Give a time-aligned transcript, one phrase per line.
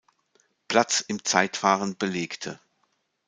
[0.67, 2.59] Platz im Zeitfahren belegte.